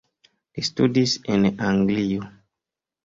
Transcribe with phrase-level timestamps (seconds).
[0.59, 2.31] Li studis en Anglio.